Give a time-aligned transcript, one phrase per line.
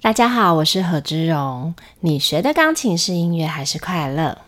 [0.00, 1.74] 大家好，我是何之荣。
[2.00, 4.38] 你学的钢琴是音乐还是快乐？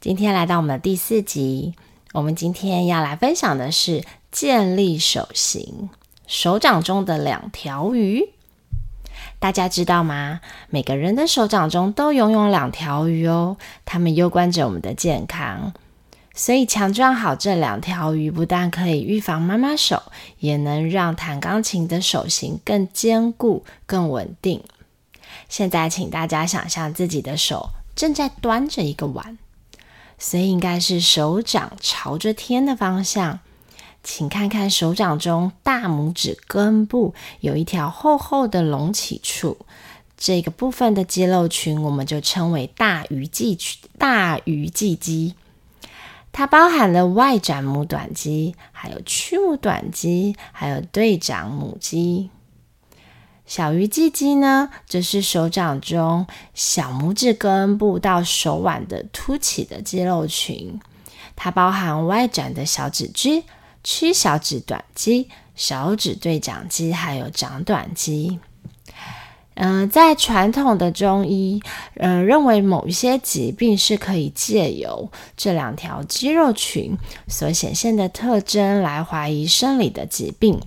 [0.00, 1.74] 今天来到我们的第四集，
[2.12, 4.02] 我们今天要来分享的是
[4.32, 5.90] 建立手型，
[6.26, 8.30] 手掌中的两条鱼。
[9.40, 10.40] 大家知道吗？
[10.68, 15.72] 每个人的手掌中都拥有两条鱼哦，它们攸关着我们的健康。
[16.34, 20.02] 所以强壮好这两条鱼，不但可以预防妈妈手，
[20.38, 24.62] 也能让弹钢琴的手型更坚固、更稳定。
[25.48, 29.38] 现在，请大家想象自己的手正在端着一个碗，
[30.18, 33.40] 所以应该是手掌朝着天的方向。
[34.10, 39.58] 请看看手掌中大拇指根部有一条厚厚的隆起处，
[40.16, 43.58] 这个部分的肌肉群，我们就称为大鱼际
[43.98, 45.34] 大鱼际肌。
[46.32, 52.30] 它包含了外展拇短肌，还有曲拇短肌，还有对掌拇肌。
[53.44, 60.80] 小鱼际肌呢，则是手掌中小拇指根部到手腕的凸起的肌肉群。
[61.36, 63.44] 它包含外展的小指肌、
[63.90, 68.38] 曲小指短肌、小指对掌肌，还有掌短肌。
[69.54, 71.62] 嗯，在传统的中医，
[71.94, 76.98] 嗯，认为某一些疾病是可以借由这两条肌肉群
[77.28, 80.60] 所显现的特征来怀疑生理的疾病。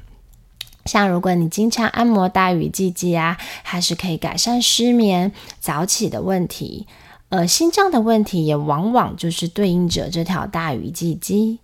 [0.85, 6.87] 像如果你经常按摩大鱼际肌啊，还是可以改善失眠、早起的问题。
[7.29, 11.59] 呃，心脏的问题也往往就是对应着这条大鱼际肌。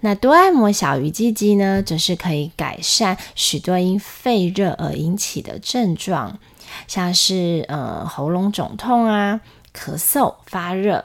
[0.00, 6.38] 那多按摩小鱼际肌呢，则是可以改善许多因肺热而引起的症状。
[6.88, 9.40] 像是呃喉咙肿痛啊、
[9.76, 11.04] 咳嗽、发热，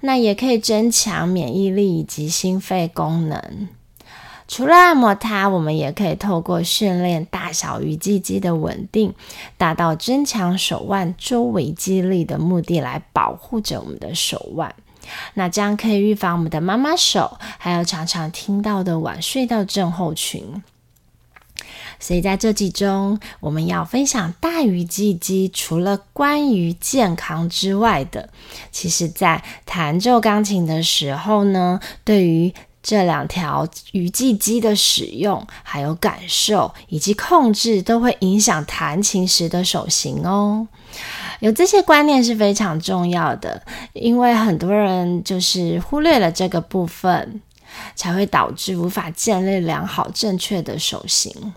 [0.00, 3.68] 那也可以增强免疫力以及心肺功能。
[4.48, 9.14] 除了按摩它，我们也可以透过训练大小鱼际肌的稳定，
[9.56, 14.74] 达到增强手腕周围肌力的目的，来保护着我们的手腕。
[15.34, 20.62] 那这样可以预防我们的妈妈手，还有常常听到的晚睡到症候群。
[22.00, 28.28] 所以在这集中，我们要分享大鱼际肌，除了关于健康之外的，
[28.70, 40.66] 其实在弹奏钢琴的时候呢，对于这两条鱼际肌的使用，还有感受以及控制，都会影响弹琴时的手型哦。
[41.40, 43.62] 有这些观念是非常重要的，
[43.92, 47.40] 因为很多人就是忽略了这个部分，
[47.94, 51.52] 才会导致无法建立良好正确的手型。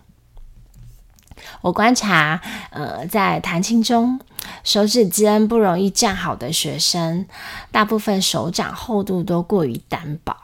[1.61, 4.19] 我观察，呃，在弹琴中，
[4.63, 7.25] 手指尖不容易站好的学生，
[7.71, 10.35] 大部分手掌厚度都过于单薄，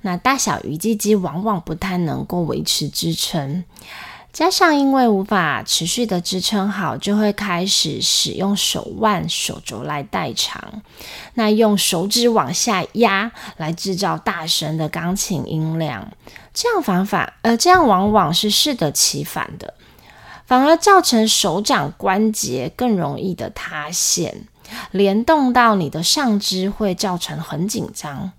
[0.00, 3.64] 那大小鱼际肌往往不太能够维持支撑。
[4.32, 10.82] 加上因为无法持续的支撑好，就会开始使用手腕、手肘来代偿，
[11.34, 16.10] 那用手指往下压来制造大声的钢琴音量，
[16.54, 19.74] 这样方法，呃，这样往往是适得其反的。
[20.46, 24.46] 反而造成手掌关节更容易的塌陷，
[24.90, 28.32] 联动到你的上肢会造成很紧张。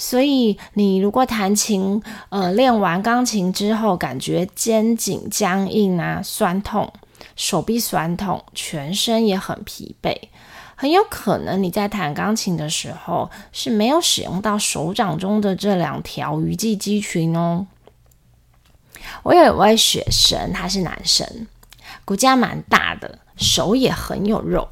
[0.00, 6.90] 所以你如果弹琴，呃，练完钢琴之后感觉肩颈僵硬啊、酸痛、
[7.36, 10.16] 手臂酸痛、全身也很疲惫，
[10.74, 17.66] 很有可能你在弹钢琴的时候是没有使用到手掌中的这两条鱼际肌群哦。
[19.22, 21.46] 我有一位学生，他是男生，
[22.06, 24.66] 骨架蛮大的，手也很有肉，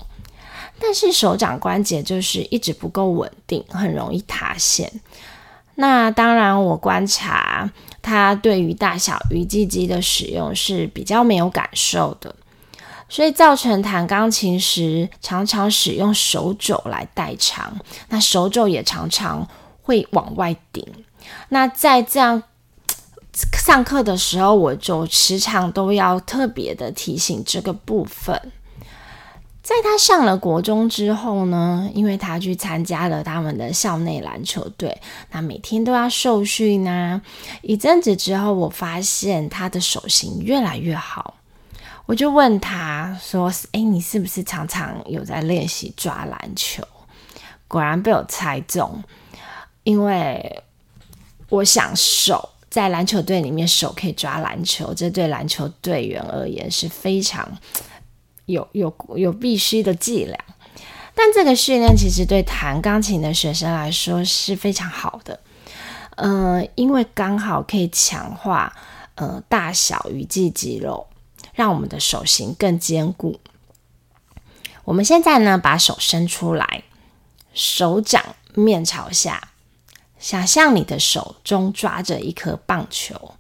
[0.81, 4.91] 但是手掌关节就是一直不够稳定，很容易塌陷。
[5.75, 12.34] 那当然，我观察他对于大小鱼际肌的使用是比较没有感受的，
[13.09, 17.78] 所以造成弹钢琴时常常使用手肘来代偿，
[18.09, 19.47] 那手肘也常常
[19.82, 20.85] 会往外顶。
[21.49, 22.43] 那在这样。
[23.56, 28.53] 上课的时候，我就时常都要特别的提醒这个部分。
[29.69, 34.99] 在他上了国中之后呢，因为他去参加了他们的校内篮球队，
[35.31, 37.20] 那每天都要受训啊。
[37.61, 41.35] 一阵子之后，我发现他的手型越来越好，
[42.06, 46.82] 我就问他说：“诶，你是不是常常有在练习抓篮球？”
[47.69, 49.05] 果然被我猜中，
[49.85, 50.62] 因为
[51.50, 52.49] 我想手。
[52.70, 57.50] 在篮球队里面，手可以抓篮球，这对篮球队员而言是非常
[58.49, 60.37] 有有有必须的伎俩。
[61.15, 65.41] 但这个训练其实对弹钢琴的学生来说是非常好的，
[66.17, 68.73] 呃，因为刚好可以强化
[69.17, 71.09] 呃大小鱼际肌肉，
[71.55, 73.41] 让我们的手型更坚固。
[74.85, 76.85] 我们现在呢，把手伸出来，
[77.53, 79.49] 手掌面朝下，
[80.21, 83.35] 想象你的手中抓着一颗棒球，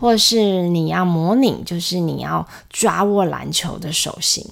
[0.00, 4.48] 或是你要模拟，就是你要抓握篮球的手型。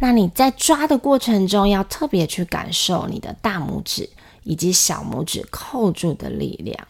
[0.00, 4.10] 那你在抓的过程中，要特别去感受你的大拇指
[4.42, 6.88] 以及小拇指扣住的力量，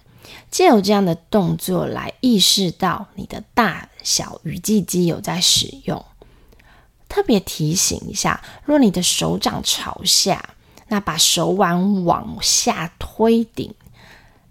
[0.51, 6.03] 借由这样的动作来意识到你的大小鱼际肌有在使用。
[7.09, 10.57] 特别提醒一下，若你的手掌朝下，
[10.89, 13.73] 那把手腕往下推顶，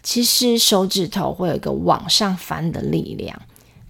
[0.05, 3.41] 其实手指头会有一个往上翻的力量。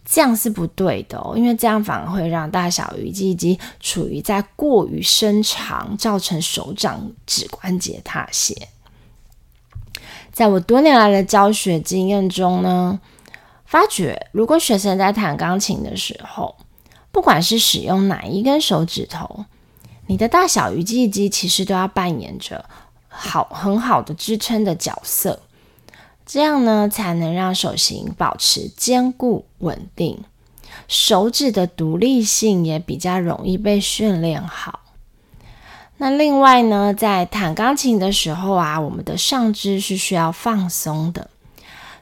[0.07, 8.55] 这样是不对的哦，因为这样反而会让大小鱼际肌处于在过于伸长，造成手掌指关节塌陷。
[10.31, 12.99] 在我多年来的教学经验中呢，
[13.65, 16.55] 发觉如果学生在弹钢琴的时候，
[17.11, 19.45] 不管是使用哪一根手指头，
[20.05, 22.63] 你的大小鱼际肌其实都要扮演着
[23.07, 25.41] 好很好的支撑的角色。
[26.25, 30.23] 这样呢，才能让手型保持坚固稳定，
[30.87, 34.79] 手指的独立性也比较容易被训练好。
[35.97, 41.29] 那另外呢，在弹钢琴的时候啊，我们的上肢是需要放松的。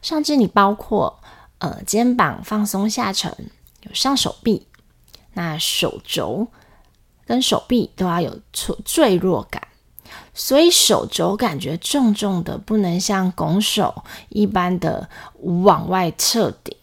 [0.01, 1.19] 上肢你包括
[1.59, 3.35] 呃肩膀放松下沉，
[3.81, 4.65] 有上手臂，
[5.33, 6.47] 那手肘
[7.27, 9.67] 跟手臂都要有脆坠落感。
[10.33, 15.09] 所以手肘感觉重重的，不能像拱手一般的
[15.41, 16.75] 往外侧顶。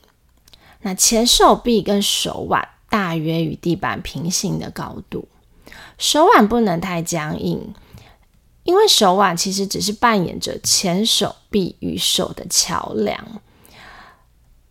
[0.82, 5.28] 那前手臂跟手腕大约与地板平行的高度，
[5.98, 7.74] 手腕不能太僵硬，
[8.62, 13.40] 因为手腕其实只是扮演着前手臂与手的桥梁，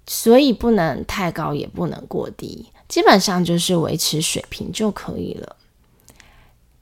[0.07, 5.57] 所以不能太高，也不能过低，基本上就是维持水平就可以了。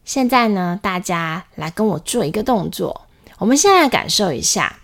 [0.07, 3.07] 现在呢，大家来跟我做一个动作。
[3.39, 4.79] 我们现在感受一下，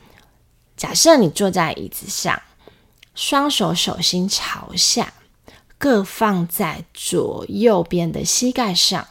[0.76, 2.42] 假设你坐在椅子上，
[3.16, 5.14] 双手手心朝下，
[5.78, 9.08] 各放在左右边的膝盖上，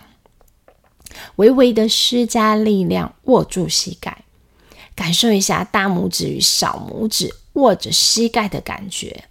[1.36, 4.24] 微微的施加力量握住膝盖，
[4.94, 9.24] 感受一下大拇指与小拇指握着膝盖的感觉，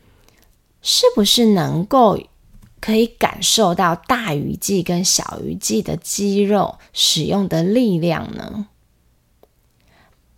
[0.82, 2.18] 是不是能够？
[2.82, 8.68] 可以感受到大鱼际跟小鱼际的肌肉使用的力量呢。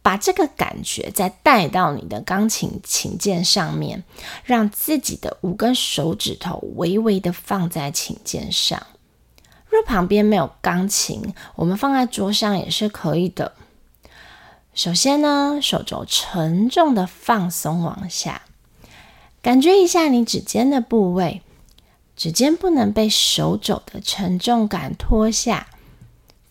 [0.02, 4.04] 把这个感觉再带到你的钢琴琴键上面，
[4.44, 8.86] 让自己的五根手指头微微的放在琴键上。
[9.70, 13.54] 若旁边没有钢琴，我们放在桌上也是可以的。
[14.74, 18.42] 首先呢，手肘沉重的放松往下，
[19.42, 21.42] 感觉一下你指尖的部位。
[22.16, 25.68] 指尖不能被手肘的沉重感拖下，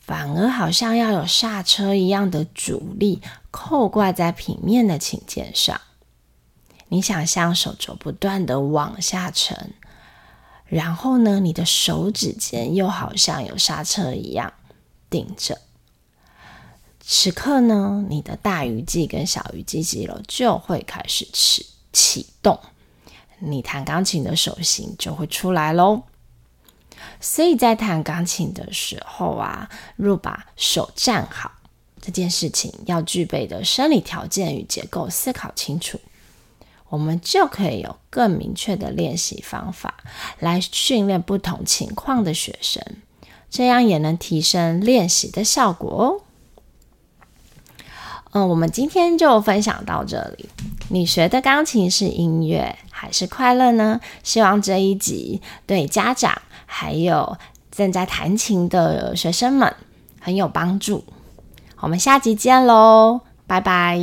[0.01, 5.81] 反而好像要有刹车一样的阻力扣挂在平面的琴键上。
[6.89, 9.73] 你想象手肘不断的往下沉，
[10.67, 14.53] 然后呢，你的手指尖又好像有刹车一样
[15.09, 15.59] 顶着。
[17.01, 22.61] 此刻呢，你的大鱼际跟小鱼际肌肉就会开始启启动。
[23.43, 26.03] 你弹钢琴的手型就会出来喽。
[27.21, 31.51] 所以在弹钢琴的时候啊，若把手站好，
[32.01, 36.01] 这件事情要具备的生理条件与结构思考清楚，
[36.89, 39.95] 我们就可以有更明确的练习方法
[40.39, 42.85] 来训练不同情况的学生，
[43.51, 46.23] 这样也能提升练习的效果哦。
[48.33, 50.49] 嗯，我们今天就分享到这里。
[50.89, 54.01] 你学的钢琴是音乐还是快乐呢？
[54.23, 57.37] 希望这一集对家长还有
[57.73, 59.75] 正在弹琴的学生们
[60.21, 61.05] 很有帮助。
[61.81, 63.99] 我们下集见喽，拜拜。